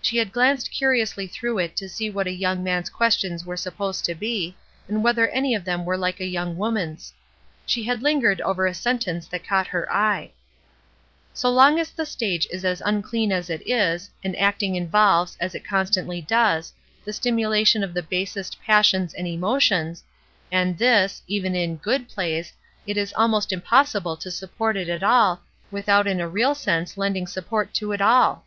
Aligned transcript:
She 0.00 0.16
had 0.18 0.32
glanced 0.32 0.70
curiously 0.70 1.26
through 1.26 1.58
it 1.58 1.76
to 1.76 1.88
see 1.88 2.08
what 2.08 2.28
a 2.28 2.32
young 2.32 2.62
man's 2.62 2.88
questions 2.88 3.44
were 3.44 3.56
supposed 3.56 4.04
to 4.04 4.14
be, 4.14 4.56
and 4.88 5.02
whether 5.02 5.28
any 5.28 5.52
of 5.54 5.64
them 5.64 5.84
were 5.84 5.98
like 5.98 6.18
a 6.20 6.24
young 6.26 6.56
woman's. 6.56 7.12
She 7.66 7.82
had 7.82 8.00
hngered 8.00 8.40
over 8.40 8.66
a 8.66 8.72
sentence 8.72 9.26
that 9.26 9.46
caught 9.46 9.66
her 9.66 9.92
eye:— 9.92 10.30
"So 11.34 11.50
long 11.50 11.80
as 11.80 11.90
the 11.90 12.06
stage 12.06 12.46
is 12.52 12.64
as 12.64 12.80
unclean 12.86 13.32
as 13.32 13.50
it 13.50 13.68
is, 13.68 14.08
and 14.22 14.38
acting 14.38 14.76
involves, 14.76 15.36
as 15.40 15.54
it 15.56 15.66
constantly 15.66 16.22
does, 16.22 16.72
the 17.04 17.12
simulation 17.12 17.82
of 17.82 17.92
the 17.92 18.02
basest 18.02 18.62
passions 18.62 19.12
and 19.12 19.26
emotions, 19.26 20.04
and 20.52 20.78
this, 20.78 21.20
even 21.26 21.54
in 21.56 21.76
'good 21.76 22.08
plays,' 22.08 22.52
it 22.86 22.96
is 22.96 23.12
almost 23.14 23.52
im 23.52 23.60
possible 23.60 24.16
to 24.18 24.30
support 24.30 24.76
it 24.76 24.88
at 24.88 25.02
all, 25.02 25.42
without 25.72 26.06
in 26.06 26.20
a 26.20 26.28
real 26.28 26.54
sense 26.54 26.96
lending 26.96 27.26
support 27.26 27.74
to 27.74 27.92
it 27.92 28.00
all." 28.00 28.46